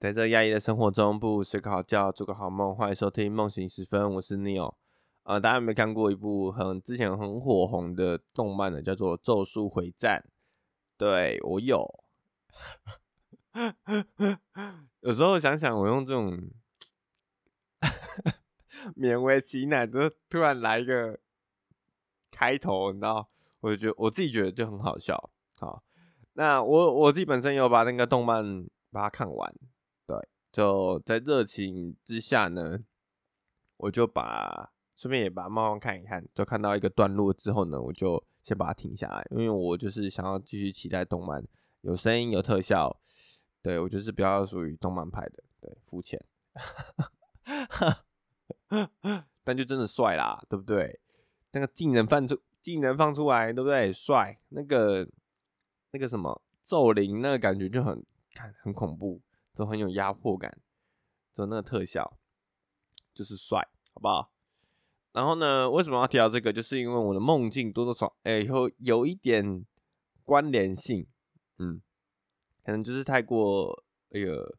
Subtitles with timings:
[0.00, 2.74] 在这压抑的生活中，不如睡个好觉，做个好梦。
[2.74, 4.72] 欢迎收听梦醒时分，我是 Neo。
[5.24, 8.80] 呃，大家有没有看过一部很之前很火红的动漫呢？
[8.80, 10.24] 叫做《咒术回战》。
[10.96, 11.86] 对，我有。
[15.00, 16.48] 有时候想想，我用这种
[18.96, 21.20] 勉为其难，就突然来一个
[22.30, 23.28] 开头，你知道，
[23.60, 25.30] 我就觉得我自己觉得就很好笑。
[25.58, 25.82] 好，
[26.32, 29.54] 那我我自己本身有把那个动漫把它看完。
[30.52, 32.80] 就在热情之下呢，
[33.76, 41.44] 我就把顺便也把漫画看一看，就看到一个段落之后呢，我就先把它停下来，因为我就是想要继续期待动漫，
[41.82, 43.00] 有声音有特效，
[43.62, 46.20] 对，我就是比较属于动漫派的，对，肤浅，
[49.44, 51.00] 但就真的帅啦，对不对？
[51.52, 53.92] 那个技能放出，技能放出来，对不对？
[53.92, 55.08] 帅，那个
[55.92, 59.20] 那个什么咒灵，那个感觉就很看很恐怖。
[59.60, 60.58] 都很有压迫感，
[61.34, 62.16] 就那个特效
[63.12, 64.32] 就是帅，好不好？
[65.12, 66.50] 然后呢，为什么要提到这个？
[66.50, 69.66] 就是因为我的梦境多多少哎有有一点
[70.24, 71.06] 关联性，
[71.58, 71.82] 嗯，
[72.64, 74.56] 可能就是太过那个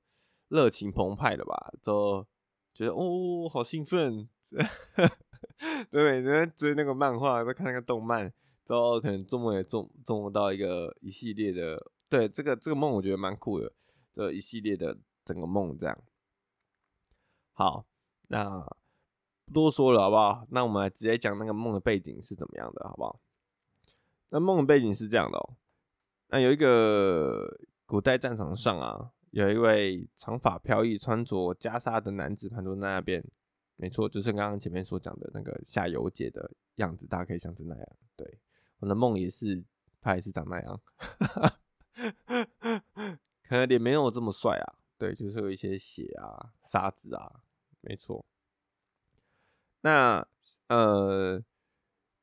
[0.49, 2.27] 热情澎湃了吧，就
[2.72, 4.29] 觉得哦好兴奋，
[5.89, 8.31] 对，因为追那个漫画，在看那个动漫，
[8.63, 13.73] 之后可能做梦也做做梦到一个一系列的，对，这个这个梦我觉得蛮酷的。
[14.13, 16.03] 这一系列的整个梦这样，
[17.53, 17.85] 好，
[18.27, 18.59] 那
[19.45, 20.47] 不多说了，好不好？
[20.49, 23.19] 那我们来直接讲那个梦的背景是怎么样的，好不好？
[24.29, 25.57] 那梦的背景是这样的哦，
[26.27, 33.21] 那有一个古代战场上啊，有一位长发飘逸、穿着袈裟的男子盘坐在那边，
[33.75, 37.87] 没错，就是刚刚前面所讲的那个夏油杰的样子，大家可以想成那样。
[38.15, 38.39] 对，
[38.79, 39.63] 我的梦也是，
[39.99, 40.81] 他也是长那样。
[43.52, 47.41] 可能脸没有这么帅啊，对，就是有一些血啊、沙子啊，
[47.81, 48.25] 没错。
[49.81, 50.25] 那
[50.69, 51.44] 呃，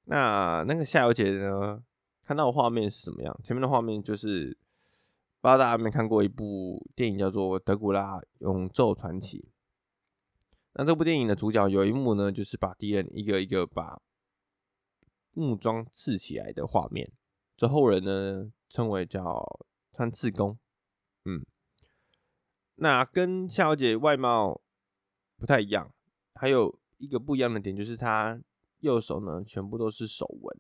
[0.04, 1.84] 那那个夏油杰呢，
[2.22, 3.40] 看到的画面是什么样？
[3.44, 4.56] 前面的画面就是，
[5.42, 9.40] 不知道大家有没有看过一部电影叫做《德古拉永昼传奇》。
[10.72, 14.00] 那这部电影的主角有一幕呢，就是把敌人一个一个把
[15.32, 17.12] 木桩刺起来的画面，
[17.54, 19.46] 这后人呢称为叫
[19.92, 20.58] 穿刺弓。
[22.80, 24.60] 那跟夏小姐外貌
[25.36, 25.92] 不太一样，
[26.34, 28.40] 还有一个不一样的点就是她
[28.80, 30.56] 右手呢全部都是手纹，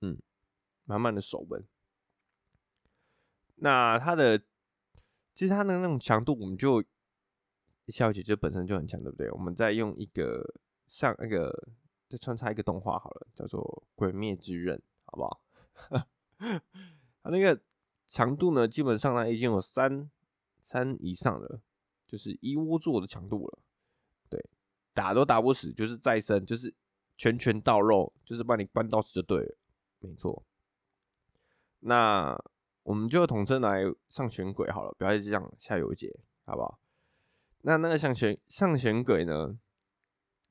[0.00, 0.18] 嗯，
[0.84, 1.64] 满满的手纹。
[3.56, 4.38] 那他的
[5.34, 6.82] 其实他的那种强度，我们就
[7.88, 9.30] 夏小姐就本身就很强，对不对？
[9.30, 10.54] 我们再用一个
[10.86, 11.50] 像那个
[12.08, 13.62] 再穿插一个动画好了，叫做
[13.94, 16.08] 《鬼灭之刃》，好不好？
[17.22, 17.60] 他那个。
[18.06, 20.08] 强度呢，基本上呢已经有三
[20.64, 21.60] 三以上了，
[22.08, 23.58] 就是一窝座的强度了。
[24.28, 24.44] 对，
[24.94, 26.74] 打都打不死，就是再生，就是
[27.16, 29.56] 拳拳到肉，就是把你扳到死就对了，
[30.00, 30.42] 没错。
[31.80, 32.36] 那
[32.82, 36.80] 我们就统称来上弦鬼好了，不要这样下游节，好不好？
[37.60, 39.58] 那那个上弦上弦鬼呢，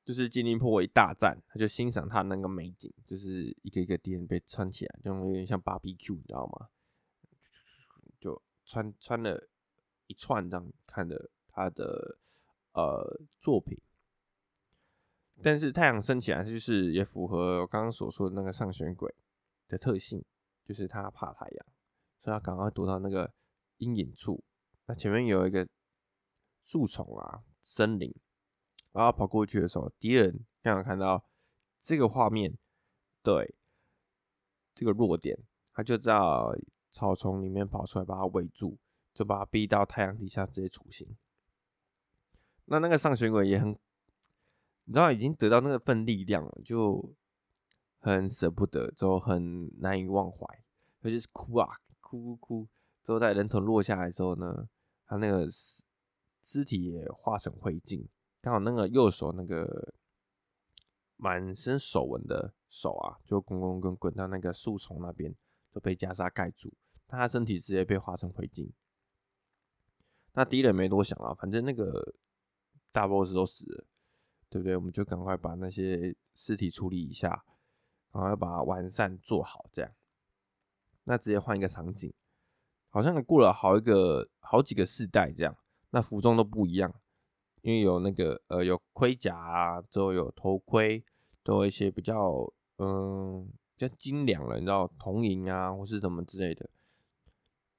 [0.04, 6.68] 就是精灵波一大战，他就欣赏他那个美景，就是一个一个敌人被穿起来，就有点像 BBQ，你知道吗？
[8.20, 9.48] 就穿穿了
[10.14, 12.18] 串这样看的他的
[12.72, 13.78] 呃作品，
[15.42, 19.14] 但是太阳升起来，就是也符合刚刚所说的那个上弦鬼
[19.68, 20.24] 的特性，
[20.64, 21.66] 就是他怕太阳，
[22.20, 23.32] 所以他赶快躲到那个
[23.78, 24.42] 阴影处。
[24.86, 25.68] 那前面有一个
[26.62, 28.14] 树丛啊，森林，
[28.92, 31.28] 然后跑过去的时候，敌人刚好看到
[31.80, 32.56] 这个画面，
[33.22, 33.54] 对
[34.74, 35.38] 这个弱点，
[35.72, 36.54] 他就知道。
[36.96, 38.78] 草丛里面跑出来，把它围住，
[39.14, 41.16] 就把它逼到太阳底下直接处刑。
[42.66, 43.70] 那那个上旋鬼也很，
[44.84, 47.14] 你知道已经得到那个份力量了，就
[48.00, 50.46] 很舍不得，之后很难以忘怀，
[51.02, 51.68] 尤其是哭啊，
[52.00, 52.68] 哭哭哭。
[53.02, 54.68] 之后在人头落下来之后呢，
[55.06, 55.46] 他那个
[56.42, 58.08] 尸体也化成灰烬，
[58.40, 59.94] 刚好那个右手那个
[61.16, 65.34] 满身手纹的手啊，就滚滚滚滚到那个树丛那边，
[65.70, 66.72] 就被袈裟盖住。
[67.06, 68.72] 他身体直接被化成灰烬，
[70.34, 72.14] 那敌人没多想啊，反正那个
[72.92, 73.84] 大 boss 都死了，
[74.50, 74.76] 对不对？
[74.76, 77.44] 我们就赶快把那些尸体处理一下，
[78.12, 79.90] 然后要把它完善做好，这样。
[81.04, 82.12] 那直接换一个场景，
[82.88, 85.56] 好像过了好一个好几个世代这样，
[85.90, 86.92] 那服装都不一样，
[87.62, 91.04] 因为有那个呃有盔甲啊，之后有头盔，
[91.42, 93.46] 都有一些比较嗯
[93.76, 96.68] 比较精良了，你知道铜银啊或是什么之类的。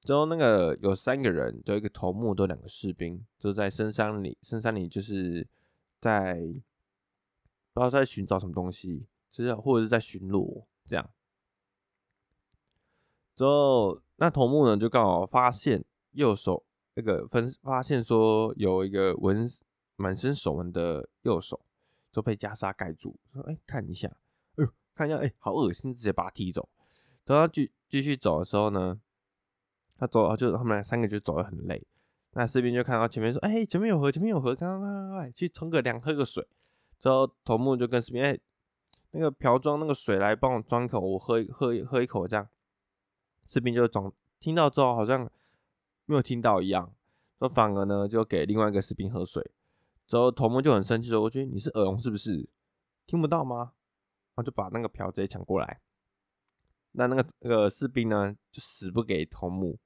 [0.06, 5.48] 之后那个有三个人，就一个头目，都两个士兵，就在深山里，深山里就是
[6.00, 6.36] 在
[7.74, 11.10] 不知道在寻找什么东西，就是或者是在巡逻这样。
[13.36, 16.64] 之后那头目呢，就刚好发现右手
[16.94, 19.50] 那个分发现说有一个纹
[19.96, 21.60] 满身手纹的右手
[22.12, 24.08] 都被袈裟盖住，说：“哎、看一下，
[24.56, 26.70] 哎呦，看一下，哎、好恶心，直接把他踢走。”
[27.26, 29.02] 等他继继续走的时候呢，
[29.98, 31.86] 他走，就他们俩三个就走得很累。
[32.32, 36.46] 那士兵就看到前面说：“哎、前面有河，前面有河，快快快快，去冲个凉，喝个水。”
[37.00, 38.38] 之后头目就跟士兵：“哎、
[39.12, 42.48] 那个瓢装那个水来帮我装一口，我喝喝喝一口。”这样，
[43.46, 45.30] 士兵就装，听到之后好像
[46.06, 46.94] 没有听到一样，
[47.40, 49.52] 说反而呢就给另外一个士兵喝水。
[50.06, 52.50] 之后头目就很生气说：“我觉得你是耳聋是不是？
[53.08, 53.72] 听不到吗？”
[54.36, 55.80] 然后就把那个瓢直接抢过来。
[56.92, 59.80] 那那个那个士兵呢，就死不给头目。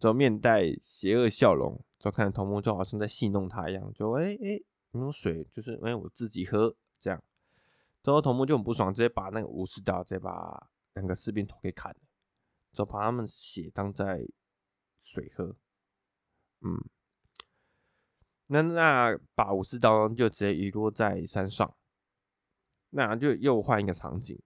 [0.00, 4.60] 就面带邪恶笑容，就看着头目就好像在戏弄他一样，就哎哎，
[4.90, 7.22] 没有水，就是哎我自己喝这样。
[8.02, 11.98] 之后头目就很不爽，直接把那个武士刀直接把两个士兵头给砍了，
[12.72, 14.26] 就把他们血当在
[14.98, 15.54] 水喝。
[16.62, 16.82] 嗯，
[18.46, 21.76] 那那把武士刀就直接遗落在山上，
[22.88, 24.40] 那就又换一个场景。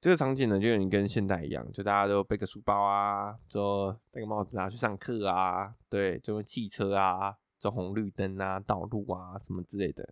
[0.00, 10.08] 这个场景呢，就有点跟现代一样，就大家都背个书包啊，就戴个帽子啊，去上课啊，对，就汽车啊，走红绿灯啊，道路啊，什么之类的。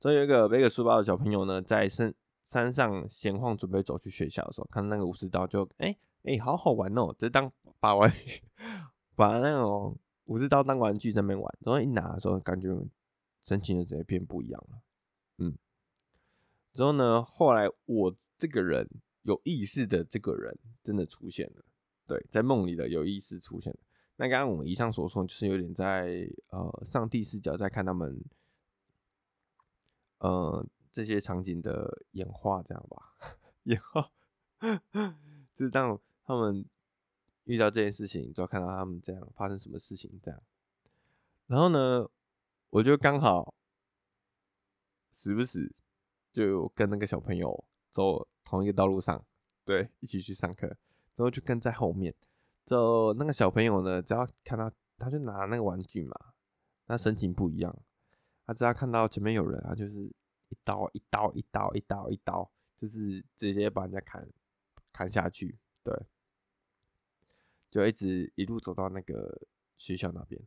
[0.00, 8.10] 所以有一个背个书包的小朋友呢，在山山上闲晃，准备走去学校的时候，看到那个武士刀就，就哎哎，好好玩哦，就当把玩，
[9.14, 9.94] 把那种
[10.24, 12.68] 武士刀当玩具在那边玩，然后一拿的时候，感觉
[13.42, 14.78] 神情就直接变不一样了，
[15.36, 15.54] 嗯。
[16.74, 18.86] 之后呢，后来我这个人
[19.22, 21.64] 有意识的这个人真的出现了，
[22.04, 23.78] 对，在梦里的有意识出现了。
[24.16, 28.24] 那刚刚我们以上所说，就是有点在呃上帝视角在看他们
[30.18, 33.16] 呃这些场景的演化，这样吧，
[33.64, 34.10] 演化，
[35.54, 36.64] 就是当他们
[37.44, 40.42] 遇到这件事情，就要看到他们这样发生什么事情这样。
[41.46, 42.08] 然后呢，
[42.70, 43.54] 我就刚好
[45.12, 45.72] 时不时。
[46.34, 49.24] 就跟那个小朋友走同一个道路上，
[49.64, 52.12] 对，一起去上课，然后就跟在后面。
[52.66, 56.14] 就那个小朋友呢，只要看到他就拿那个玩具嘛，
[56.88, 57.74] 他神情不一样。
[58.44, 60.12] 他只要看到前面有人，他就是
[60.48, 64.28] 一刀一刀一刀一刀一刀，就是直接把人家砍
[64.92, 65.56] 砍下去。
[65.84, 65.94] 对，
[67.70, 69.46] 就一直一路走到那个
[69.76, 70.42] 学校那边。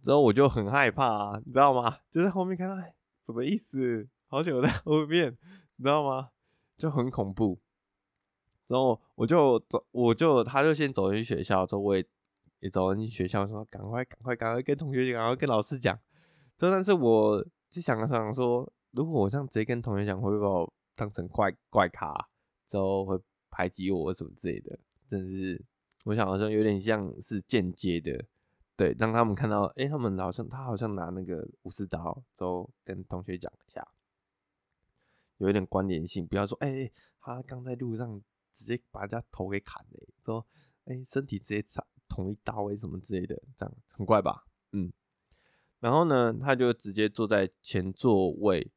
[0.00, 1.98] 之后我就很害怕啊，你知道吗？
[2.10, 2.76] 就在后面看到，
[3.22, 4.08] 什么意思？
[4.26, 5.36] 好久在后面，
[5.76, 6.30] 你知道吗？
[6.76, 7.58] 就很恐怖。
[8.66, 12.04] 然后我就走，我就他就先走进学校，之后我也
[12.58, 15.96] 也走进学校，说赶快赶快赶快跟同学讲，赶快跟老师讲。
[16.56, 22.28] 就但是我就想了想说，如果我这样直接跟同学讲，会不会把我当成怪怪咖，
[22.66, 23.16] 之后会
[23.48, 24.78] 排挤我什么之类的？
[25.06, 25.64] 真是，
[26.04, 28.24] 我想好像有点像是间接的。
[28.74, 33.86] 对，让他们看到，哎、欸，他们好像他好像拿那个武士刀，之后跟同学讲一下。
[35.38, 40.46] 有一点关联性，不要说，哎、欸，他刚在路上直接把人家头给砍了，说，
[40.84, 44.46] 哎、身体直接插捅一刀，哎，什么之类的，这样很怪吧？
[44.72, 44.92] 嗯。
[45.78, 48.72] 然后呢，他就直接坐在前座位，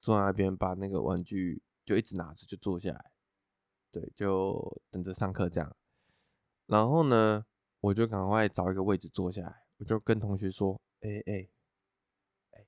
[0.00, 3.12] 坐在那边，把那个玩具就一直拿着，就坐下来，
[3.92, 5.76] 对，就等着上课这样。
[6.66, 7.46] 然后呢，
[7.80, 11.48] 我就赶快找一个位置坐下来，我就跟同学说，哎哎
[12.50, 12.66] 哎，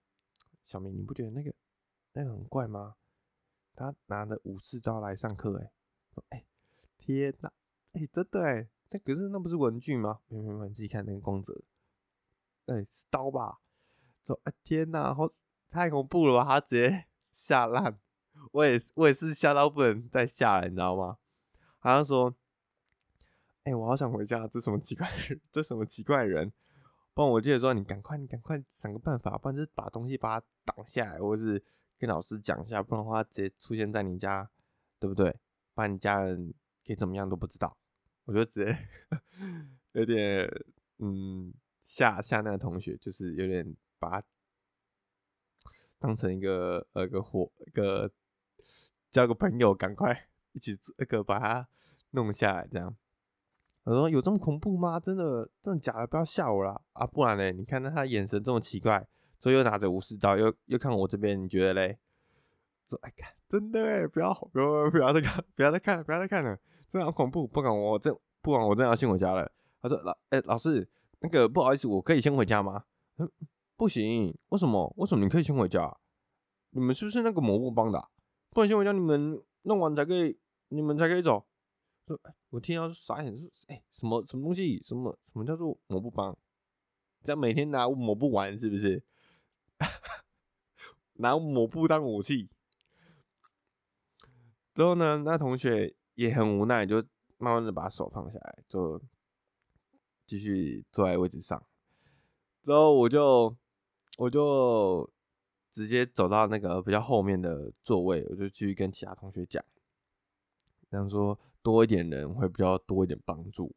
[0.62, 1.52] 小明，你不觉得那个
[2.12, 2.94] 那个很怪吗？
[3.74, 5.72] 他拿着武士刀来上课，哎，
[6.28, 6.44] 哎，
[6.98, 7.52] 天哪，
[7.92, 10.20] 哎，真的哎，那可是那不是文具吗？
[10.28, 11.62] 没没没，你自己看那个光泽，
[12.66, 13.58] 哎，是刀吧？
[14.22, 15.28] 说，哎，天哪，好，
[15.70, 16.44] 太恐怖了吧？
[16.44, 17.98] 他直接吓烂，
[18.52, 21.18] 我也，我也是吓到不能再吓了，你知道吗？
[21.78, 22.34] 好像说，
[23.64, 25.08] 哎，我好想回家，这什么奇怪？
[25.50, 26.52] 这什么奇怪人？
[27.14, 31.64] 不然我记得说，你赶快，你赶快想个办法，不然就是把东西把它挡下来，或者是。
[32.02, 34.50] 跟老师讲一下，不然的话直接出现在你家，
[34.98, 35.38] 对不对？
[35.72, 37.76] 把你家人给怎么样都不知道。
[38.24, 38.76] 我就直接
[39.94, 40.50] 有点
[40.98, 44.26] 嗯吓吓那个同学，就是有点把他
[46.00, 48.10] 当成一个呃个伙一个
[49.08, 51.68] 交个朋友，赶快一起那个把他
[52.10, 52.96] 弄下来，这样。
[53.84, 54.98] 我说有这么恐怖吗？
[54.98, 56.06] 真的真的假的？
[56.08, 56.80] 不要吓我啦！
[56.94, 57.06] 啊！
[57.06, 57.52] 不然呢？
[57.52, 59.06] 你看到他眼神这么奇怪。
[59.42, 61.98] 所以又拿着武士刀，又又看我这边，你觉得嘞？
[62.88, 66.56] 说哎，看真的哎，不要不要不要再看，不要再看了，不要再看了，
[66.88, 67.44] 真的好恐怖！
[67.44, 69.50] 不管我这不然我真的要先回家了。
[69.80, 72.84] 他说老哎、老师，那个不好意思，我可以先回家吗？
[73.16, 73.28] 嗯，
[73.76, 74.94] 不行，为什么？
[74.98, 75.92] 为什么你可以先回家？
[76.70, 78.08] 你们是不是那个某部帮的、
[78.50, 81.44] 不能先回家，你们弄完才可以，你们才可以走。
[82.06, 82.16] 说，
[82.50, 84.80] 我听到傻眼，说，哎、什么什么东西？
[84.84, 86.38] 什么什么叫做某部帮？
[87.24, 89.02] 这样每天拿抹布玩是不是？
[91.14, 92.48] 拿抹布当武器。
[94.74, 96.96] 之后呢，那同学也很无奈，就
[97.38, 99.00] 慢慢的把手放下来，就
[100.26, 101.64] 继续坐在位置上。
[102.62, 103.56] 之后我就
[104.18, 105.10] 我就
[105.70, 109.64] 直接走到那个比较后面的座位，我就继续跟其他同学讲，
[110.90, 113.74] 这样说多一点人会比较多一点帮助。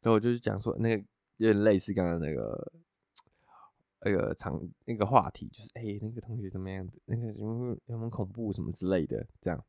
[0.00, 1.04] 之后我就讲说那个。
[1.40, 2.70] 有点类似刚刚那个
[4.02, 7.00] 那个场那个话题，就是哎、那个同学怎么样子？
[7.06, 9.64] 那个什么有没有恐怖什么之类的，这样。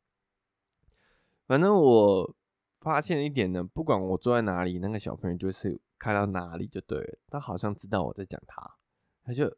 [1.47, 2.35] 反正我
[2.79, 7.19] 发现一点呢，不管我坐在哪里，那个小朋友就是看到哪里就对了。
[7.29, 8.75] 他好像知道我在讲他，
[9.23, 9.53] 他就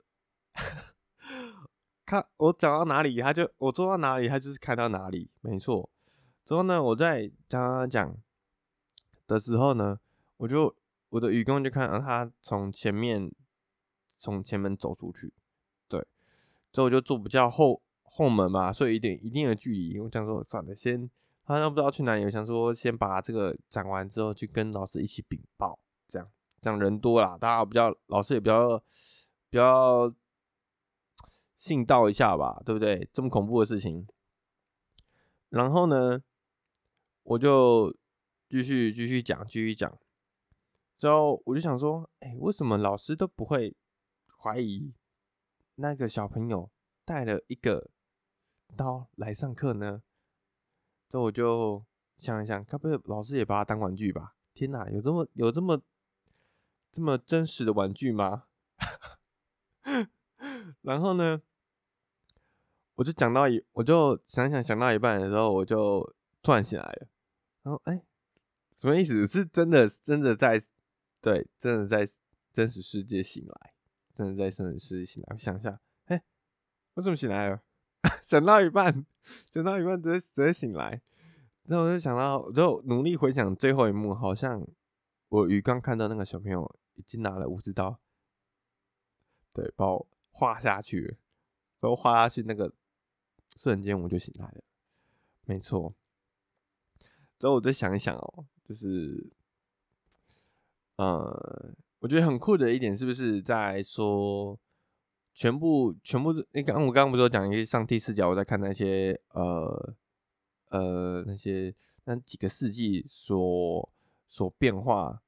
[2.06, 5.90] 看我讲到哪里，他就我坐到哪里，他就是看到哪里，没错。
[6.44, 8.18] 之后呢，我在讲讲讲
[9.28, 10.00] 的时候呢，
[10.38, 10.76] 我就。
[11.14, 13.32] 我的余光就看到他从前面
[14.24, 15.34] 从前门走出去，
[15.90, 16.00] 对，
[16.72, 20.00] 之后我就坐比较后后门嘛，所以一点一定的距离。
[20.00, 21.12] 我想说算了，先
[21.44, 25.78] 好像不知道去哪里，我想说先把这个讲完之后，去跟老师一起禀报，
[26.08, 28.82] 这样这样人多啦，大家比较老师也比较
[29.50, 30.10] 比较
[31.58, 33.10] 信道一下吧，对不对？
[33.12, 34.08] 这么恐怖的事情，
[35.50, 36.22] 然后呢，
[37.24, 37.94] 我就
[38.48, 40.00] 继续继续讲，继续讲。
[40.98, 43.76] 之后我就想说，哎、为什么老师都不会
[44.44, 44.94] 怀疑
[45.76, 46.70] 那个小朋友
[47.06, 47.90] 带了一个
[48.76, 50.04] 刀来上课呢？
[51.08, 51.86] 之后我就
[52.18, 54.36] 想一想，该不会老师也把它当玩具吧？
[54.54, 55.82] 天哪，有这么有这么
[56.92, 58.44] 这么真实的玩具吗？
[60.82, 61.42] 然后呢，
[62.96, 67.08] 我就讲到一，我就想想想到一半的时候，我就突然醒来了。
[67.62, 68.04] 然后，哎、
[68.72, 69.26] 什么意思？
[69.26, 70.62] 是真的真的在？
[71.22, 72.06] 对，真的在
[72.52, 73.73] 真实世界醒来，
[74.14, 75.34] 真的在真实世界醒来。
[75.34, 76.24] 我想一下，哎，
[76.94, 77.62] 我怎么醒来了？
[78.22, 79.06] 想到一半，
[79.52, 81.02] 想到一半直接直接醒来。
[81.64, 84.68] 然后我就想到，就努力回想最后一幕，好像
[85.30, 88.00] 我鱼刚看到那个小朋友已经拿了武士刀，
[89.54, 91.16] 对，把我划下去了，
[91.80, 92.74] 把我划下去那个
[93.56, 94.64] 瞬间我就醒来了，
[95.46, 95.96] 没错。
[97.40, 99.32] 之后我再想一想哦，就是。
[100.96, 104.60] 呃，我觉得很酷的一点是不是在说
[105.34, 106.34] 全部全部？
[106.52, 109.96] 你刚我刚刚不是有讲一个上帝视角，我在看那些呃
[110.68, 113.90] 呃那些那几个世纪所
[114.28, 115.22] 所变化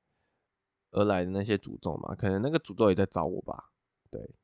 [0.91, 2.13] 而来的那些诅咒嘛？
[2.13, 3.72] 可能那个诅咒也在找我吧？
[4.12, 4.36] 对，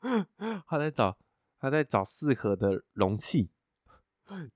[0.66, 1.18] 他在找
[1.58, 3.50] 他在找适合的容器，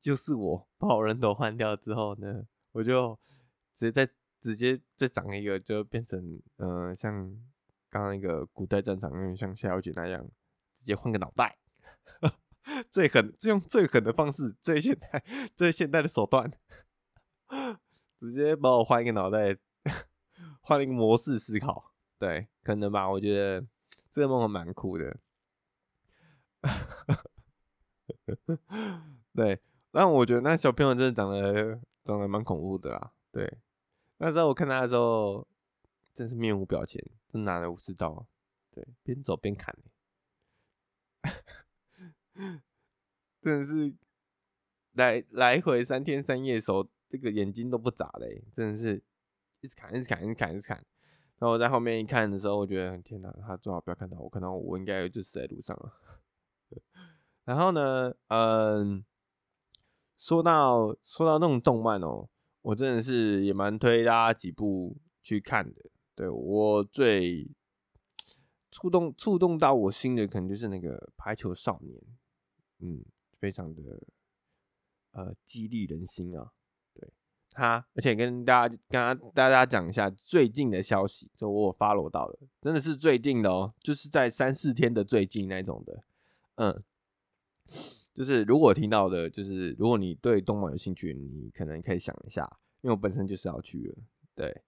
[0.00, 3.18] 就是我把我人头换掉之后呢，我就
[3.74, 4.10] 直接在。
[4.46, 7.36] 直接再长一个，就变成、呃，像
[7.90, 10.24] 刚刚那个古代战场，有点像夏小姐那样，
[10.72, 11.58] 直接换个脑袋，
[12.88, 15.24] 最狠，用最狠的方式，最现代、
[15.56, 16.48] 最现代的手段，
[18.16, 19.58] 直接把我换一个脑袋，
[20.60, 23.10] 换一个模式思考，对，可能吧？
[23.10, 23.66] 我觉得
[24.12, 25.16] 这个梦还蛮酷的，
[29.34, 29.60] 对，
[29.90, 33.58] 但我觉得那小朋友真的长得长得蛮恐怖的啦，对。
[34.18, 35.46] 那时候我看他的时候，
[36.14, 38.26] 真是面无表情，真拿了武士刀，
[38.70, 39.76] 对，边走边砍，
[43.42, 43.94] 真的是
[44.92, 49.02] 来来回三天三夜，手这个眼睛都不眨嘞，真的是
[49.60, 50.78] 一直砍，一直砍，一直砍，一直砍。
[51.38, 55.92] 然后我在后面一看的时候，我觉得天哪，他最好不要看到我，看到我，我应该就死在路上了。
[57.44, 59.04] 然后呢，嗯，
[60.16, 62.30] 说到说到那种动漫哦。
[62.66, 67.48] 我真的是也蛮推大家几部去看的，对，我最
[68.72, 71.96] 触动触动到我心的，可能就是那个《排球少年》，
[72.80, 73.04] 嗯，
[73.38, 74.02] 非常的
[75.12, 76.50] 呃激励人心啊，
[76.92, 77.08] 对。
[77.52, 86.02] 他，而且跟大家跟大家讲一下最近的消息，就我发罗到的，真的是最近的哦，就是在三四天的最近那种的，
[86.56, 86.82] 嗯。
[88.16, 93.94] 就是如果听到的，就是如果你对动漫有兴趣，你可能可以想一下，因为我本身就是要去了。
[94.34, 94.62] 对，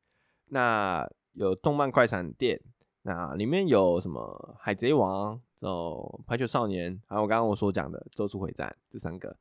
[0.50, 2.61] 那有动漫快闪店，
[3.02, 9.35] 那里面有什么海贼王、哦排球少年，还有刚刚我所讲的咒术回战这三个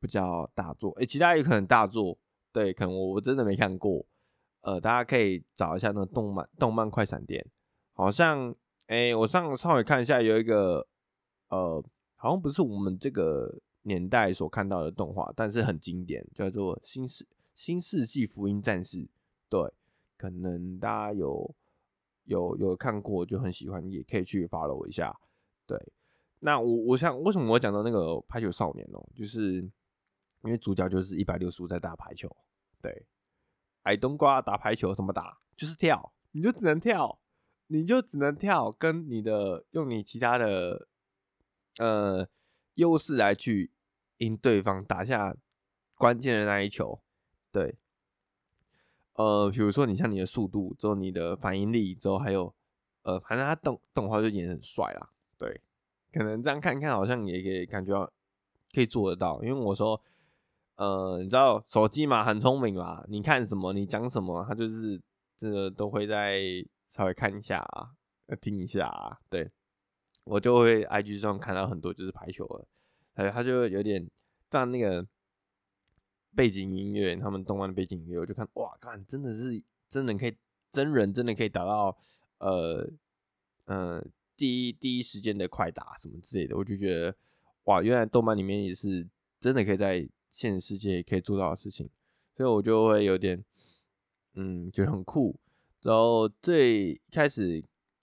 [0.00, 0.90] 比较大作。
[0.96, 2.18] 诶、其他也可能大作，
[2.52, 4.04] 对，可能我我真的没看过。
[4.62, 7.44] 呃，大家可以找一下那动漫动漫快闪店，
[7.94, 8.50] 好像
[8.86, 10.86] 哎、欸，我上稍微看一下，有一个
[11.48, 11.82] 呃，
[12.22, 13.52] 好像不是我们这个
[13.82, 18.98] 年代所看到的动画，但是很经典，叫做《新世新世纪福音战士》。
[19.48, 19.60] 对，
[20.16, 21.52] 可能大家有
[22.26, 25.12] 有有看过，就很喜欢，也可以去 follow 一下。
[25.66, 25.76] 对，
[26.38, 29.72] 那我我想为什么我讲到那个排球少年哦，就是因
[30.52, 32.30] 为主角就是一百六十五在打排球，
[32.80, 33.04] 对。
[33.82, 35.40] 矮冬瓜打排球怎么打？
[35.56, 37.18] 就是跳，你就只能跳，
[37.66, 40.86] 你就只能跳，跟你的用你其他的
[41.78, 42.28] 呃
[42.74, 43.70] 优势来去
[44.18, 45.36] 赢对方，打下
[45.94, 47.00] 关键的那一球。
[47.50, 47.76] 对，
[49.14, 52.54] 呃，比如说你像你的速度，之后你的反应力，之后还有
[53.02, 55.10] 呃，反正他动动画就演得很帅啦。
[55.36, 55.60] 对，
[56.12, 58.10] 可能这样看看好像也可以感觉
[58.72, 60.00] 可以做得到，因为我说。
[60.76, 65.00] 呃，你知道手机嘛，很聪明嘛，你看什么，你讲什么，他就是
[65.36, 66.40] 这个都会在
[66.88, 67.92] 稍微看一下啊，
[68.40, 69.18] 听一下啊。
[69.28, 69.52] 对，
[70.24, 72.66] 我就会 IG 上看到很多就是排球了，
[73.14, 74.08] 还有他就有点
[74.50, 75.06] 放那个
[76.34, 80.36] 背景音乐，他们动漫的背景音乐，我就看哇，看真的是真人可以
[80.70, 81.96] 真人真的可以达到
[82.38, 82.90] 呃
[83.66, 84.04] 呃
[84.36, 87.14] 第一第一时间的快打什么之类的，我就觉得
[87.64, 89.08] 哇，原来动漫里面也是
[89.40, 90.08] 真的可以在。
[90.32, 91.90] 现实世界可以做到的事情，
[92.34, 93.44] 所以我就会有点，
[94.32, 95.38] 嗯，觉得很酷。
[95.82, 97.62] 然后最开始，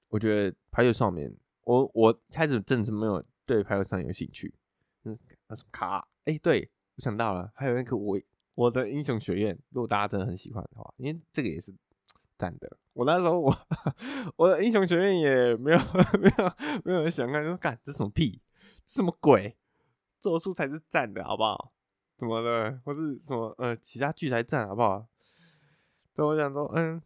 [0.10, 1.36] 我觉得排球少年，
[1.70, 4.52] 我我开始真的是没有对排球少年有兴趣。
[5.04, 5.16] 嗯，
[5.48, 6.08] 那什么卡？
[6.26, 8.20] 哎、对，我想到了，还有那个我
[8.56, 11.72] 我的英雄学院，如果大家真的很喜欢的话，因为这个也是
[12.40, 12.80] 赞的。
[12.94, 13.56] 我那时候我
[14.36, 15.78] 我的英雄学院也没有
[16.20, 18.42] 没有没有人喜欢看，说干这什么屁，
[18.88, 19.56] 什么鬼，
[20.20, 21.72] 做出才是赞的，好不好？
[22.18, 25.08] 什么的，或是什么呃，其他剧才赞，好不好？
[26.16, 27.00] 所以我想说，嗯，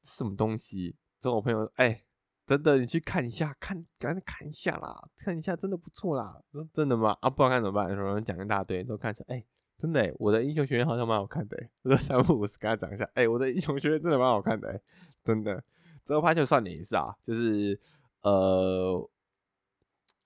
[0.00, 0.96] 什么东西？
[1.20, 2.05] 跟我朋友说，哎、
[2.46, 6.40] 真的，你去看一下，看，赶紧看一下啦，看一下，真的不错啦。
[6.52, 7.16] 说真的吗？
[7.20, 7.90] 啊，不知道看怎么办？
[7.90, 9.44] 有人讲一大堆，都看一下，哎、
[9.76, 11.56] 真的，我的英雄学院好像蛮好看的。
[11.82, 14.80] 我说三不五时跟他讲一下，哎、我的英雄学院真的蛮好看的，
[15.24, 15.62] 真的。
[16.04, 17.80] 之后排球少年也是啊，就是
[18.22, 19.10] 呃，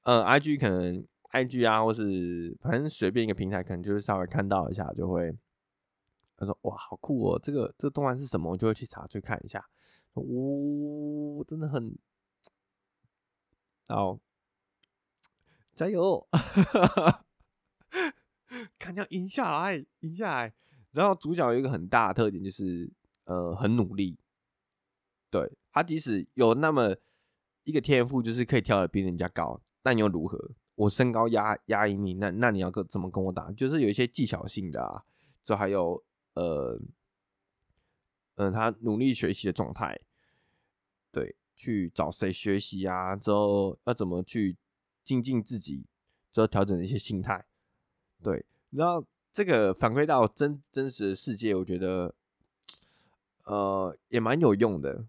[0.03, 1.07] 呃，IG 可能。
[1.33, 5.33] IG 啊，或是反正随便一个平台，可能就是稍微看到一下，就会
[6.37, 8.51] 他说哇，好酷哦，这个这个动漫是什么？
[8.51, 9.65] 我就会去查去看一下。
[10.15, 11.97] 呜、哦，真的很，
[13.93, 14.21] 好，
[15.75, 16.29] 加油！
[18.79, 20.55] 看要赢下来，赢下来。
[20.93, 22.89] 然后主角有一个很大的特点，就是
[23.25, 24.17] 呃，很努力。
[25.29, 26.95] 对，他即使有那么
[27.65, 30.53] 一个天赋，就是可以跳的比人家高，但又如何？
[30.77, 33.51] 我身高压压赢你，那那你要跟怎么跟我打？
[33.51, 35.03] 就是有一些技巧性的啊，
[35.43, 36.81] 就还有呃，
[38.37, 40.01] 嗯、呃，他努力学习的状态，
[41.11, 43.15] 对，去找谁学习啊？
[43.15, 44.57] 之后要怎么去
[45.05, 45.85] 精进自己，
[46.33, 47.45] 之后调整一些心态，
[48.23, 52.15] 对，然后这个反馈到真真实的世界，我觉得
[53.45, 55.05] 呃也蛮有用的。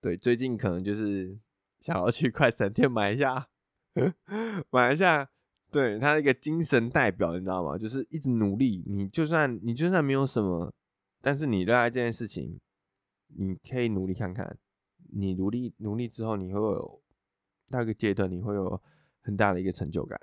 [0.00, 1.36] 对，最近可能就是
[1.80, 3.48] 想要去快闪店买一下。
[4.70, 5.28] 买一下，
[5.72, 7.76] 对，他一个精神代表，你知道吗？
[7.76, 8.84] 就是一直努力。
[8.86, 10.72] 你就算你就算没有什么，
[11.20, 12.60] 但是你热爱这件事情，
[13.34, 14.56] 你可以努力看看。
[15.12, 17.02] 你努力努力之后，你会有
[17.68, 18.80] 那个阶段，你会有
[19.20, 20.20] 很大的一个成就感。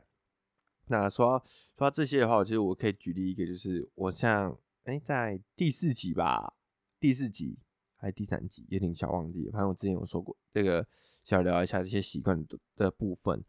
[0.88, 1.44] 那说
[1.78, 6.54] 说这些的话，其实我可以举例一个，就是我像哎、在第四集吧，
[7.00, 7.58] 第四集
[7.96, 9.50] 还是第三集，有点小忘记。
[9.50, 10.88] 反正我之前有说过，这个
[11.24, 12.46] 小聊一下这些习惯
[12.76, 13.44] 的部分。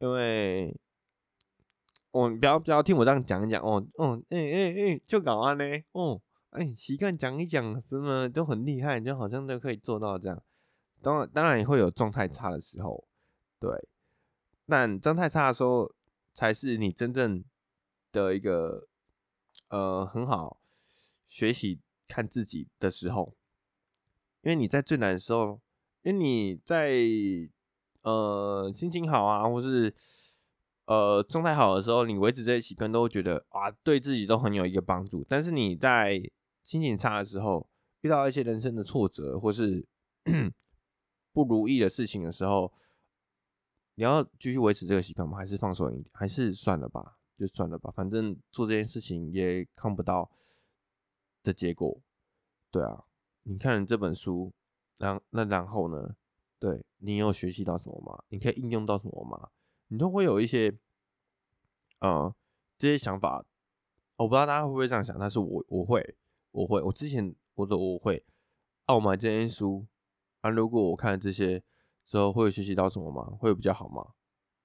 [0.00, 0.78] 因为，
[2.10, 10.42] 哦，你不要不要听我这样讲一讲哦，哦，哎哎哎，就搞完呢，哦，哎，习惯讲一讲，什么都很厉害，就好像都可以做到这样。
[11.06, 13.06] 当然，当然也会有状态差的时候，
[13.60, 13.88] 对。
[14.66, 15.94] 但状态差的时候，
[16.34, 17.44] 才是你真正
[18.10, 18.88] 的一个
[19.68, 20.58] 呃很好
[21.24, 23.36] 学习看自己的时候，
[24.42, 25.60] 因为你在最难的时候，
[26.02, 26.90] 因为你在。
[28.02, 29.92] 呃，心情好啊，或是
[30.84, 35.26] 呃状态好的时候，你维持这些习惯，都会觉得啊，对自己都很有一个帮助。
[35.28, 36.22] 但是你在
[36.62, 37.68] 心情差的时候，
[38.02, 39.84] 遇到一些人生的挫折或是
[41.44, 42.72] 不如意的事情的时候，
[43.94, 45.36] 你要继续维持这个习惯吗？
[45.36, 46.04] 还是放手一点？
[46.12, 50.30] 还是算了吧，就算了吧，反正做这件事情也看不到
[51.42, 52.00] 的结果。
[52.70, 53.04] 对啊，
[53.44, 54.52] 你看这本书，
[54.98, 56.16] 然那然后呢？
[56.58, 58.24] 对，你有学习到什么吗？
[58.28, 59.50] 你可以应用到什么吗？
[59.88, 60.74] 你都会有一些，
[62.00, 62.34] 呃，
[62.78, 63.44] 这些想法。
[64.16, 66.16] 我不知道大家会不会这样想，但是我我会，
[66.52, 68.24] 我会，我之前我的我会，
[68.86, 69.86] 啊，我买这些书
[70.46, 71.62] 啊，如果我看这些
[72.04, 73.36] 之后，会有学习到什么吗？
[73.38, 74.14] 会有比较好吗？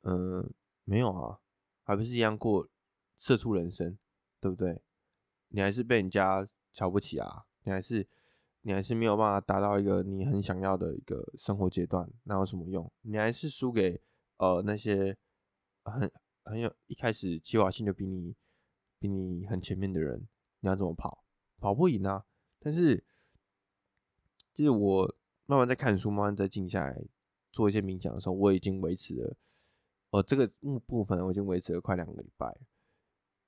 [0.02, 1.39] 嗯，没有啊，
[1.84, 2.67] 还不是一样过
[3.17, 3.98] 社畜人生，
[4.39, 4.82] 对不对？
[5.50, 8.08] 你还是被人家瞧不起啊，你还是
[8.62, 12.91] 你还是没有办法达到一个你很想要的一个生活阶段，那有什么用？
[13.02, 14.02] 你还是输给
[14.38, 15.17] 呃那些
[15.84, 16.12] 很
[16.44, 18.36] 很有一开始计划性就比你
[19.00, 20.28] 比你很前面的人，
[20.60, 21.24] 你要怎么跑？
[21.58, 22.26] 跑不赢啊！
[22.60, 23.04] 但是
[24.54, 25.15] 就是我
[25.52, 27.04] 慢慢在看书，慢慢在静下来
[27.52, 29.36] 做一些冥想的时候，我已经维持了，
[30.12, 32.56] 呃，这个部部分我已经维持了快两个礼拜。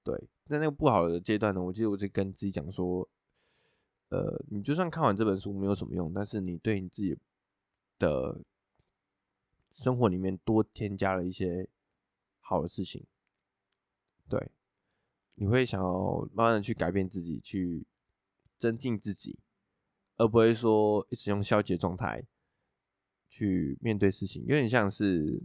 [0.03, 0.13] 对，
[0.43, 3.07] 在那个不好的阶段呢，我记得我就跟自己讲说，
[4.09, 7.17] 呃，你就算看完这本书没有什么用，但是你对你自己
[7.97, 8.41] 的
[9.71, 11.69] 生活里面多添加了一些
[12.41, 13.05] 好的事情，
[14.27, 14.51] 对，
[15.35, 17.87] 你会想要慢慢的去改变自己，去
[18.57, 19.39] 增进自己，
[20.17, 22.23] 而不会说一直用消极的状态
[23.29, 25.41] 去面对事情，有点像是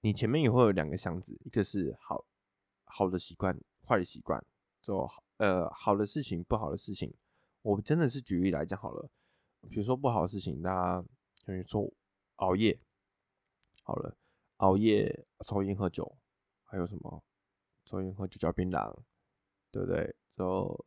[0.00, 2.26] 你前面也会有两个箱子，一个是好。
[2.94, 4.44] 好的习惯，坏的习惯，
[4.82, 7.14] 做呃好的事情，不好的事情，
[7.62, 9.08] 我真的是举例来讲好了。
[9.70, 11.02] 比如说不好的事情，大家
[11.46, 11.90] 比如说
[12.36, 12.78] 熬夜，
[13.82, 14.14] 好了，
[14.58, 16.18] 熬夜抽烟喝酒，
[16.64, 17.24] 还有什么
[17.86, 18.94] 抽烟喝酒嚼槟榔，
[19.70, 20.14] 对不对？
[20.36, 20.84] 之后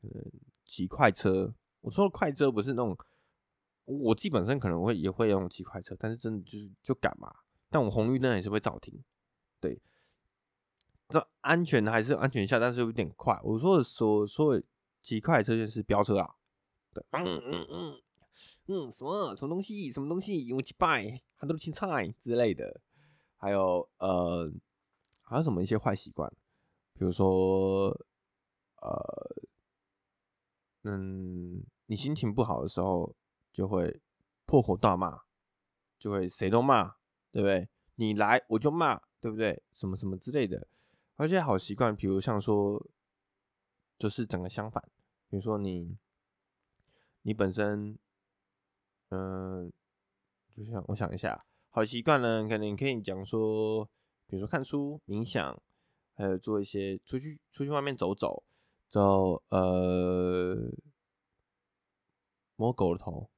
[0.00, 0.10] 嗯
[0.68, 2.94] 骑快车，我说的快车不是那种，
[3.86, 7.34] 我基本上可能会也会用骑快车，但是真的就是就赶嘛，
[7.70, 9.02] 但我红绿灯也是会照停，
[9.58, 9.80] 对。
[11.08, 13.40] 这安全的还是安全下，但是有点快。
[13.42, 14.62] 我说的说说
[15.00, 16.34] 骑快车就是飙车啊，
[16.92, 17.24] 对，嗯。
[17.24, 18.02] 嗯嗯
[18.66, 22.82] 嗯，什么什么东西，什么东西，我去拜很多青菜之类的，
[23.38, 24.52] 还有呃，
[25.22, 26.30] 还有什么一些坏习惯，
[26.92, 27.88] 比如说
[28.82, 29.47] 呃，
[30.90, 33.14] 嗯，你心情不好的时候
[33.52, 34.00] 就会
[34.46, 35.20] 破口大骂，
[35.98, 36.94] 就会谁都骂，
[37.30, 37.68] 对不对？
[37.96, 39.62] 你来我就骂，对不对？
[39.74, 40.66] 什么什么之类的。
[41.16, 42.82] 而且好习惯，比如像说，
[43.98, 44.82] 就是整个相反。
[45.28, 45.98] 比如说你，
[47.20, 47.98] 你本身，
[49.10, 49.70] 嗯、
[50.48, 53.84] 就像我想一下，好习惯呢，可能可以讲说，
[54.26, 55.60] 比如说看书、冥想，
[56.14, 58.42] 还有做一些出去出去外面走走，
[58.90, 60.70] 走呃，
[62.56, 63.30] 摸狗的头，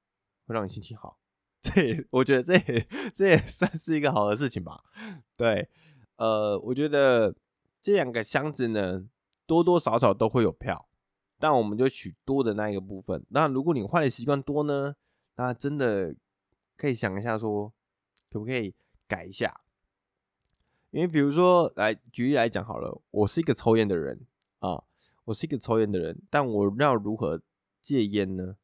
[0.47, 1.19] 会让你心情好。
[1.63, 4.83] 这也我觉得这也这也算是一个好的事情吧。
[5.37, 5.69] 对，
[6.17, 7.35] 呃，我觉得。
[7.83, 9.09] 这两个箱子呢，
[9.47, 10.87] 多多少少都会有票，
[11.39, 13.25] 但我们就取多的那一个部分。
[13.31, 14.95] 那如果你坏的习惯多呢，
[15.37, 16.15] 那真的
[16.77, 17.73] 可以想一下说，
[18.31, 18.75] 可不可以
[19.09, 19.59] 改一下？
[20.91, 24.27] 因为比如说，来举例来讲好了，我是一个抽烟的人
[24.59, 24.85] 啊，
[25.25, 27.41] 我是一个抽烟的人，但我要如何
[27.81, 28.57] 戒烟呢？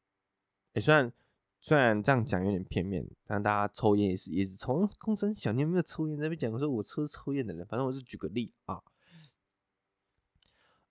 [0.73, 1.11] 也虽然
[1.59, 6.17] 虽然这样讲有点片面，但大家抽烟也是也是从空生小，你有没有抽烟？
[6.17, 8.81] 在那边讲说我抽抽烟的人，反正我是举个例啊。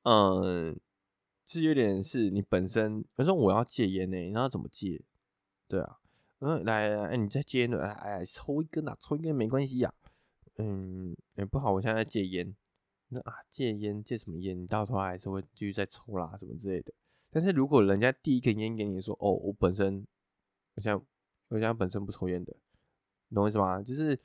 [0.02, 0.79] 嗯，
[1.44, 5.02] 是有点是你本身，反正我要戒烟呢，你要怎么戒？
[5.68, 5.98] 对啊，
[6.38, 9.92] 嗯，来，来，来，你再戒烟的，哎，抽一根啊，抽一根没关系呀。
[10.59, 12.55] 嗯，也、不好，我现在戒烟。
[13.08, 14.60] 那啊，戒烟戒什么烟？
[14.60, 16.92] 你到头来还是会继续再抽啦，什么之类的。
[17.30, 20.06] 但是如果人家第一根烟给你说，哦，我本身，
[20.74, 21.04] 我现在
[21.48, 22.56] 我现在本身不抽烟的，
[23.28, 23.82] 你懂我意思吗？
[23.82, 24.18] 就是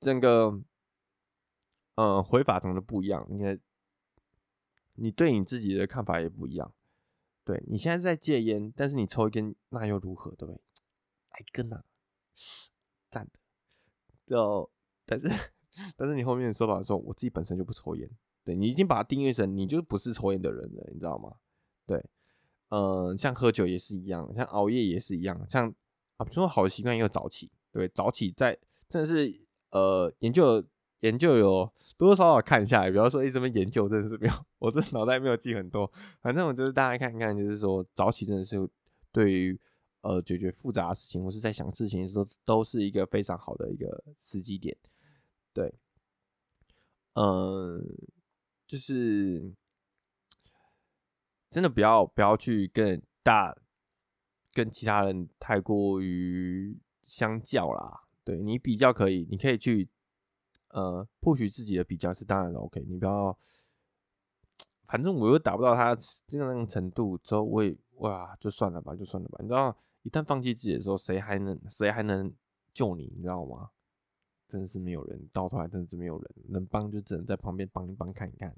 [0.00, 0.62] 整个，
[1.96, 3.58] 嗯，回法怎么都不一样，应该。
[4.98, 6.72] 你对你自己的看法也不一样，
[7.44, 10.58] 对，你现在在戒烟，但是你抽一根，那又如何，对不对？
[11.32, 11.84] 来一根啊，
[13.10, 13.32] 赞的。
[14.24, 14.70] 就，
[15.04, 15.28] 但是，
[15.96, 18.08] 但是你后面的说法说，我自己本身就不抽烟，
[18.44, 21.32] 对，你已经把它定义成你就不是抽烟的人了，你知道吗？
[21.86, 21.98] 对，
[22.68, 25.68] 嗯、呃，像喝酒也是一样，像熬夜也是一样，像
[26.16, 28.58] 啊，比如说好习惯也有早起，对，早起在
[28.88, 30.64] 真的是呃研究。
[31.00, 35.88] 研究有多多少少看下来，比方说一直没研究，真的是没有，我这脑袋没有记很多。
[36.22, 38.68] 反正我就是大家看一看，就是说早起真的是
[39.12, 39.56] 对于
[40.00, 44.74] 呃解决复杂的事情，或是在想事情的时候，都是一个非常好的一个时机点。
[45.56, 45.74] 对，
[47.14, 47.82] 嗯，
[48.66, 49.54] 就是
[51.48, 53.56] 真的不要不要去跟大
[54.52, 58.02] 跟其他人太过于相较啦。
[58.22, 59.88] 对，你比较可以，你可以去。
[60.70, 63.34] 呃，或许自己的比较是当然 OK，你不要，
[64.86, 69.38] 反正我又达不到他这个那个程度之后，我也哇，就算了吧，就算了吧。
[69.40, 72.30] 你知道，一旦放弃自己的时候，谁还能谁还能
[72.74, 73.10] 救你？
[73.16, 73.70] 你知道吗？
[74.48, 78.56] 真的是没有人，到头来真的是没有人能帮，就只能在旁边帮一帮看一看。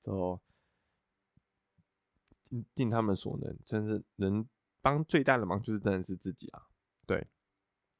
[0.00, 0.40] 之后，
[2.42, 4.46] 尽尽他们所能，真是能
[4.80, 6.62] 帮最大的忙，就是真的是自己啊。
[7.06, 7.26] 对，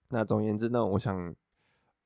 [0.08, 1.34] 那总而言之呢，我想，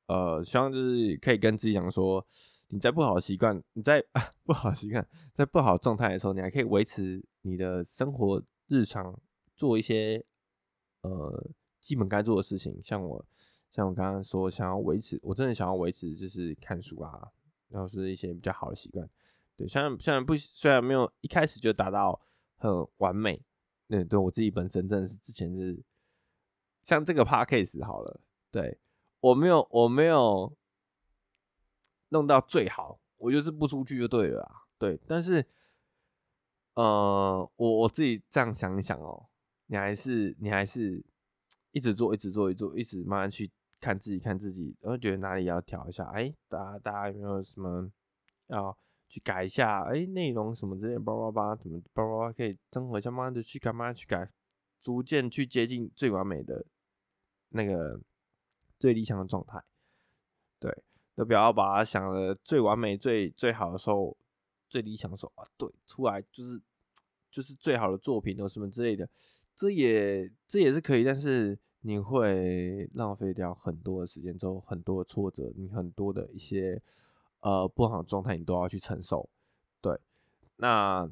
[0.05, 2.25] 呃，希望就是可以跟自己讲说，
[2.67, 4.03] 你在不好的习惯，你在、
[4.45, 9.19] 不好的习惯，在不好状态的时候，你还可以维持你的生活日常，
[9.55, 10.23] 做一些
[11.01, 11.49] 呃
[11.81, 12.81] 基本该做的事情。
[12.81, 13.25] 像我，
[13.77, 17.31] 像我刚刚说，想要维持，我真的想要维持，就是看书啊，
[17.69, 19.07] 然后是一些比较好的习惯。
[19.55, 22.19] 对，虽然虽然不，虽然没有一开始就达到
[22.55, 23.39] 很完美，
[23.87, 25.79] 对，对我自己本身真的是之前是
[26.81, 28.79] 像这个 podcast 好了，对
[29.19, 30.57] 我没有我没有
[32.09, 35.45] 弄到最好，我就是不出去就对了啊，对，但是
[36.73, 39.27] 呃，我我自己这样想一想哦，
[39.67, 41.05] 你还是你还是
[41.73, 47.91] 一直做，一直做，一直做，一直慢慢去看自己，看自己，然后觉得哪里要调一下，哎，大家大家有没有什么
[48.47, 48.77] 要？
[49.09, 54.29] 去改一下，哎、内容什么之类的，叭叭叭，怎么叭叭叭可以综合一下，慢慢的去改，慢慢去改，
[54.81, 56.65] 逐渐去接近最完美的
[57.51, 58.01] 那个
[58.77, 59.63] 最理想的状态。
[60.59, 60.83] 对，
[61.15, 64.17] 都不要把它想的最完美、最最好的时候、
[64.67, 66.61] 最理想的时候啊，对，出来就是
[67.31, 69.09] 就是最好的作品，或什么之类的，
[69.55, 76.81] 这也这也是可以，但是你会浪费掉很多的时间，之后很多的挫折，你很多的一些。
[77.41, 79.29] 呃，不好的状态你都要去承受，
[79.79, 79.95] 对，
[80.55, 81.07] 那，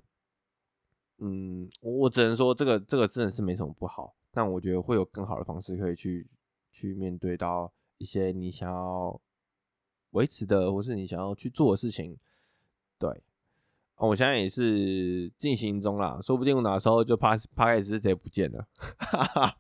[1.19, 6.27] 嗯，我只能说这个这个真的是没什么不好，但我觉得会有更好的方式可以去
[6.71, 9.21] 去面对到一些你想要
[10.11, 12.17] 维持的，或是你想要去做的事情，
[12.97, 13.23] 对，
[13.97, 19.57] 我现在也是进行中啦，说不定我哪时候就怕怕开始直接不见了，哈哈，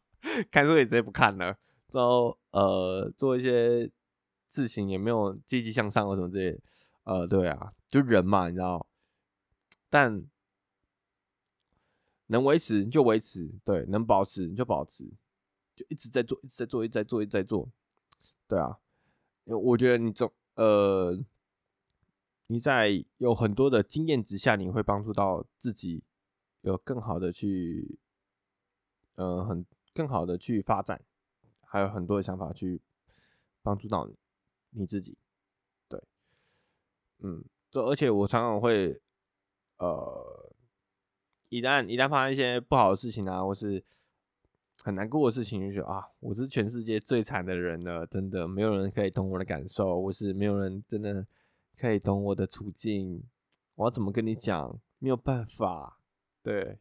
[0.51, 1.57] 看书也直接不看了，
[1.91, 3.91] 然后呃做一些。
[4.47, 6.57] 事情也没有积极向上或什么之类，
[7.03, 8.87] 呃，对啊，就人嘛，你知道，
[9.89, 10.23] 但
[12.27, 15.11] 能维持就维持，对，能保持就保持，
[15.75, 17.69] 就一直在做，一直在做，一直在做，一直在做，
[18.47, 18.79] 对啊，
[19.43, 21.19] 因为我觉得你总呃，
[22.47, 26.01] 你在有很多的经验之下，你会帮助到自己
[26.61, 27.99] 有更好的去，
[29.15, 31.01] 呃，很更好的去发展，
[31.61, 32.79] 还有很多的想法去
[33.63, 34.15] 帮助到你。
[34.77, 35.17] 你自己，
[35.87, 36.03] 对，
[37.19, 39.01] 嗯，就而且我常常会，
[39.77, 40.53] 呃，
[41.47, 43.81] 一旦一旦发生一些不好的事情啊，或是
[44.83, 51.25] 很难过的事情，就觉得啊，我是全世界最惨的人了，真的没有人可以懂我的感受，或是没有人真的
[51.77, 53.23] 可以懂我的处境，
[53.75, 54.77] 我要怎么跟你讲？
[54.99, 55.99] 没有办法，
[56.43, 56.79] 对，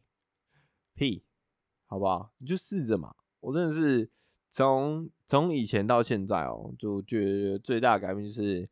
[0.95, 1.23] 屁，
[1.85, 2.31] 好不好？
[2.37, 4.09] 你就试着嘛，我真的是。
[4.47, 8.69] 从从以前到现在哦，就觉得最大的改变就是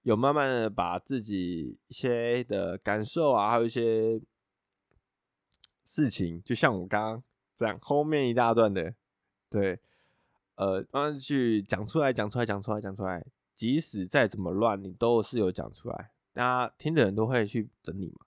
[0.00, 4.18] 有慢慢的把自己一些的感受啊，还有一些
[5.84, 7.22] 事情，就像我刚刚
[7.54, 8.94] 这样后面一大段的，
[9.50, 9.78] 对，
[10.54, 18.24] 呃，慢慢去讲出来，讲出来，讲出来，讲出来，即使再怎么乱，你都是有讲出来，大家听的人都会去整理嘛，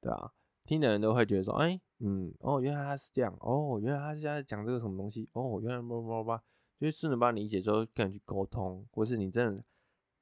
[0.00, 0.32] 对啊，
[0.64, 1.80] 听的人都会觉得说，哎。
[2.04, 6.42] 嗯，哦，原来他是这样，哦，原来他现在讲这个什么东西，哦，原来么么吧，
[6.76, 9.64] 就是顺着把理解之后跟人去沟通，或是你真的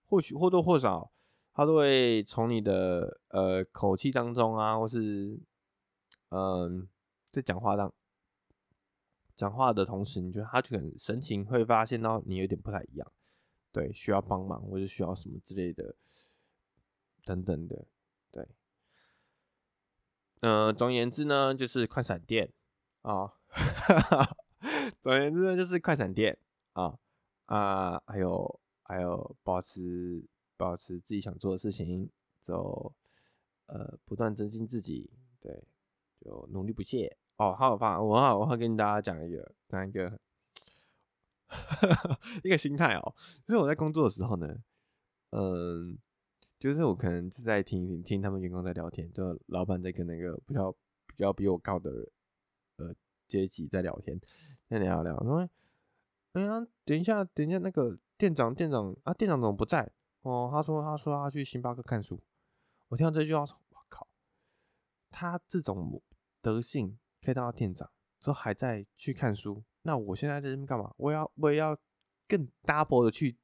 [0.05, 1.11] 或许或多或少，
[1.55, 5.41] 他都会从你的呃口气当中啊，或是
[6.29, 6.87] 嗯
[7.31, 7.91] 在讲话当
[9.35, 13.13] 讲话的同时，你觉得他可能神情会发现到你有点不太一样，
[13.73, 15.95] 对，需要帮忙或者需要什么之类的
[17.25, 17.87] 等等的，
[18.31, 18.47] 对。
[20.41, 22.53] 嗯、呃，总言之呢，就是快闪电
[23.03, 23.35] 啊。
[25.01, 26.39] 总言之呢，就是快闪电
[26.73, 26.99] 啊
[27.47, 30.25] 啊，还有还有保持
[30.57, 32.09] 保持自己想做的事情，
[32.41, 32.93] 就
[33.67, 35.65] 呃不断增进自己，对，
[36.21, 37.55] 就努力不懈哦。
[37.55, 40.21] 好，我我好我会跟大家讲一个讲一个
[42.45, 44.57] 一个心态哦，就是我在工作的时候呢，
[45.31, 45.99] 嗯。
[46.61, 50.71] 就是我可能是在听听听他们员工在聊天，就老板在跟那个比较
[51.07, 51.91] 比较比我高的
[52.77, 52.95] 呃
[53.27, 54.21] 阶级在聊天，
[54.69, 55.49] 在聊聊说，
[56.33, 59.91] 哎呀，等一下，等一下，那个店长店长啊，店长怎么不在？
[60.21, 62.23] 哦，他说他说他去星巴克看书。
[62.89, 64.07] 我听到这句话说，我靠，
[65.11, 66.03] 他这种
[66.43, 70.93] 德性可以当到店长，之后还在去看书，那我现在在这边干嘛？
[70.99, 71.75] 我要我也要
[72.29, 73.39] 更 double 的去，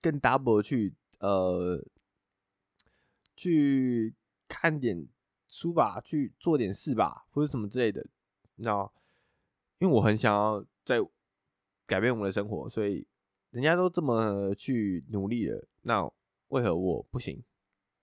[0.00, 0.94] 更 double 的去。
[1.18, 1.84] 呃，
[3.36, 4.14] 去
[4.46, 5.08] 看点
[5.48, 8.06] 书吧，去做点事吧，或者什么之类的，
[8.56, 8.92] 你知道？
[9.78, 11.00] 因为我很想要在
[11.86, 13.06] 改变我的生活，所以
[13.50, 16.10] 人家都这么去努力了，那
[16.48, 17.44] 为何我不行？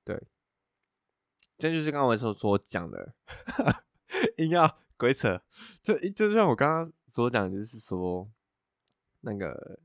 [0.03, 0.27] 对，
[1.57, 3.13] 这就是刚刚我所所讲的，
[4.37, 5.41] 硬要鬼扯，
[5.83, 8.31] 就就像我刚刚所讲，就是说
[9.21, 9.79] 那个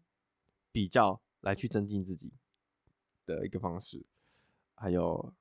[0.71, 2.33] 比较来去增进自己
[3.31, 4.05] 的一个方式，
[4.75, 5.33] 还有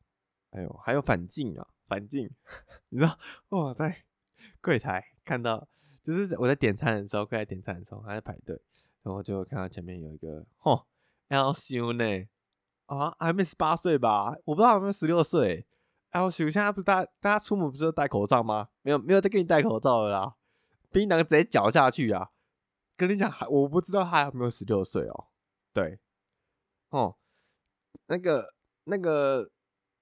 [0.51, 2.29] 还有还有反镜啊，反镜，
[2.89, 3.17] 你知道
[3.49, 4.03] 我在
[4.61, 5.67] 柜台看到，
[6.03, 8.61] 就是我在点餐的时候，柜台点餐的时候还在排队，
[9.03, 10.85] 然后就看到前面有一个，嚯，
[11.29, 12.27] 要修呢，
[12.85, 14.35] 啊，还没十八岁吧？
[14.45, 15.65] 我不知道有没有十六岁。
[16.11, 18.69] 哎，我现在不是大大家出门不是都戴口罩吗？
[18.81, 20.35] 没有没有再给你戴口罩了啦，
[20.91, 22.31] 槟榔直接搅下去啊！
[22.97, 25.27] 跟你讲，我不知道他有没有十六岁哦。
[25.71, 25.99] 对，
[26.89, 27.15] 哦，
[28.09, 29.49] 那个那个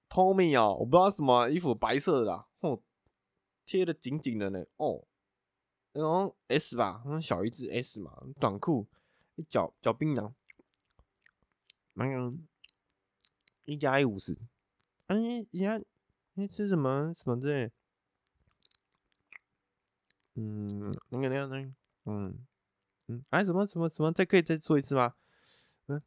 [0.08, 2.82] Tommy 哦，我不知道什么衣服，白色的，哦，
[3.64, 4.64] 贴的紧紧的呢。
[4.76, 5.06] 哦，
[5.92, 8.88] 那种 S 吧，那小一只 S 嘛，短裤，
[9.36, 10.32] 一搅搅槟榔，
[11.92, 12.34] 那个
[13.64, 14.36] 一加一五十，
[15.06, 15.84] 哎，你看。
[16.34, 17.72] 你吃什么什么之类？
[20.36, 21.72] 嗯，那个那个那个，
[22.04, 22.46] 嗯
[23.08, 24.12] 嗯，哎，什么什么什么？
[24.12, 25.16] 再可以再说一次吗？
[25.88, 26.00] 嗯，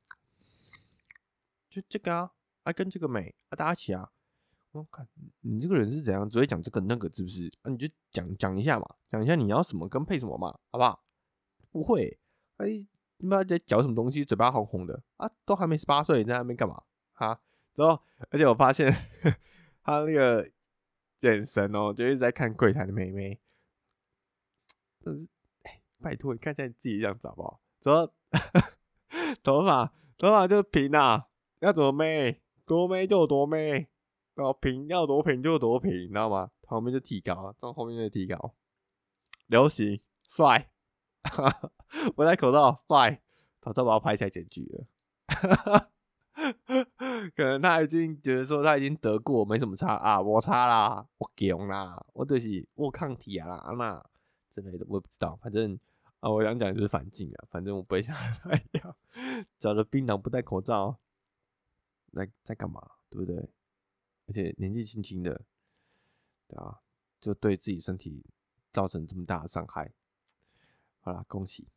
[1.71, 2.31] 就这个啊，
[2.63, 4.12] 啊跟这个美啊搭起啊。
[4.73, 5.07] 我看
[5.39, 7.49] 你这个人是怎样，只会讲这个那个，是不是？
[7.63, 11.01] 啊，你就讲讲一下嘛，讲一下你要什么跟配什么嘛，好不好？
[11.71, 12.19] 不会，
[12.57, 12.67] 哎，
[13.17, 14.23] 你妈在嚼什么东西？
[14.23, 16.84] 嘴巴红红的啊，都还没十八岁，你在那边干嘛？
[17.13, 17.41] 哈，
[17.75, 18.93] 然后，而且我发现。
[19.84, 20.47] 他那个
[21.21, 23.41] 眼神哦，就一直在看柜台的妹妹。
[25.03, 25.27] 但是，
[25.63, 27.60] 哎，拜托你看一下你自己这样子好不好？
[27.79, 28.13] 怎么
[29.41, 31.29] 头发头发就平啊？
[31.62, 32.41] 要怎么妹？
[32.65, 33.88] 多妹就多妹，
[34.34, 36.50] 然后平要多平就多平，你知道吗？
[36.65, 38.56] 后面就提高，从后面就提高。
[39.45, 40.71] 流行帅，
[42.15, 43.21] 我戴口罩帅，
[43.60, 44.88] 早知道把我拍起来检举了。
[47.36, 54.04] 可能他已经觉得说他已经得过，没什么差啊，我差啦，我强啦，我就是我抗体啊啦，那
[54.50, 55.78] 之类的，我也不知道，反正
[56.21, 58.95] 啊，我想讲就是反镜啊，反正我不会像他一样，
[59.60, 60.97] 嚼着槟榔不戴口罩，
[62.13, 63.38] 在在干嘛，对不对？
[64.28, 65.41] 而且年纪轻轻的，
[66.47, 66.80] 对啊，
[67.19, 68.24] 就对自己身体
[68.71, 69.91] 造成这么大的伤害，
[71.02, 71.67] 好啦，恭喜，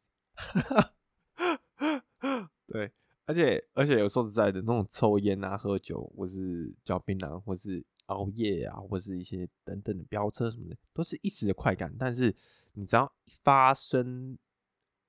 [2.67, 2.93] 对。
[3.27, 11.91] 而且而且有说实在的，那种抽烟啊、喝酒，或是嚼槟榔，或是熬夜啊，或是一些等等的飙车什么的，都是一时的快感。
[11.99, 12.37] 但是
[12.75, 14.37] 你只要发生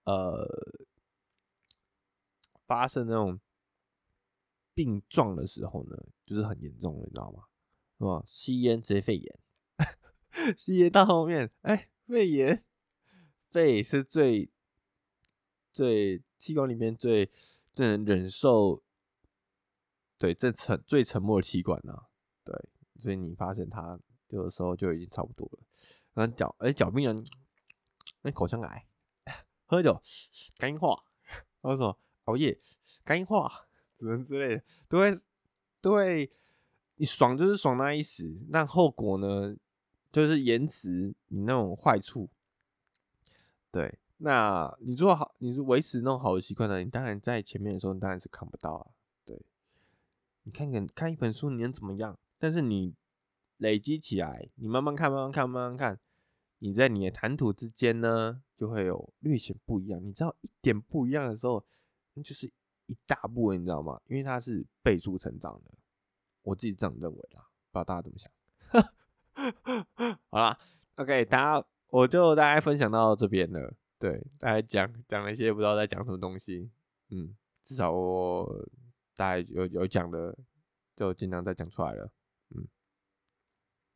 [0.06, 0.48] 呃
[2.66, 3.38] 发生那种
[4.76, 7.46] 病状的时候呢，就是很严重了，你知道吗？
[7.98, 8.24] 是吧？
[8.28, 9.40] 吸烟直接肺炎，
[10.56, 12.64] 吸烟到后面，哎、肺炎，
[13.50, 14.52] 肺是最
[15.72, 17.32] 最器官里面最。
[17.76, 18.82] 最能忍受，
[20.18, 22.06] 对，这沉最沉默的气管呐，
[22.46, 22.56] 对，
[22.98, 25.60] 所以你发现他有的时候就已经差不多了。
[26.14, 27.26] 然后脚，哎，脚病人，
[28.22, 28.88] 那口腔癌，
[29.68, 30.02] 喝酒
[30.58, 31.04] 肝硬化，
[31.62, 32.58] 还有什么熬夜
[33.04, 33.65] 肝硬化，
[34.00, 35.18] 什么之类的，都会
[35.82, 36.30] 都会，
[36.96, 39.56] 你爽就是爽那一时，那后果呢，
[40.12, 42.30] 就是延迟你那种坏处，
[43.72, 44.00] 对。
[44.18, 46.80] 那你做好，你是维持那种好的习惯呢？
[46.80, 48.88] 你当然在前面的时候，你当然是看不到啊。
[49.26, 49.46] 对，
[50.44, 52.18] 你看看看一本书，你能怎么样？
[52.40, 52.96] 但是你
[53.58, 56.00] 累积起来，你慢慢看，慢慢看，慢慢看，
[56.60, 60.02] 你在你的谈吐之间呢，就会有略显不一样。
[60.02, 61.66] 你知道一点不一样的时候，
[62.14, 62.50] 那就是
[62.88, 64.00] 一大部分，你知道吗？
[64.06, 65.72] 因为它是倍速成长的。
[66.44, 68.32] 我自己这样认为啦，不知道大家怎么想。
[70.30, 70.58] 好啦
[70.96, 73.74] ，OK，大家我就大概分享到这边了。
[73.98, 76.70] 对，大概讲讲了一些不知道在讲什么东西，
[77.10, 78.68] 嗯，至少我
[79.16, 80.38] 大概有有讲的，
[80.96, 82.12] 就尽量再讲出来了，
[82.50, 82.68] 嗯，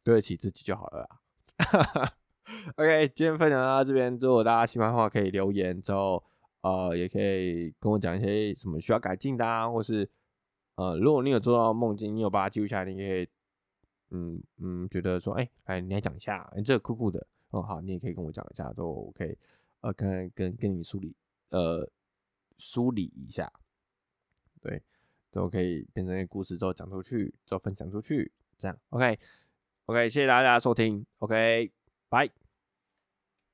[0.04, 2.14] 对得起自己就好了啦。
[2.78, 6.24] OK，今天分享到这边，如果大家喜欢的话，可以留言之后，
[6.62, 10.10] 呃，也可以跟我讲一些什么需要改进的啊，或是
[10.76, 13.30] 呃，如果你有做到梦境，你有把它记录下来，你可以，
[14.12, 19.38] 嗯嗯，觉得说，哎、欸，来，你来讲一下，你、欸、这个酷酷的，哦，好，你也可以跟我讲一下，都可以。
[19.82, 21.16] 呃，跟跟跟你梳理，
[21.52, 21.90] 呃，
[22.58, 23.50] 梳理一下，
[24.62, 24.84] 对，
[25.32, 31.72] 都可以变成一个故事之后讲出去，之后分享出去，这样，OK，OK，谢谢大家收听，OK，
[32.10, 32.49] 拜。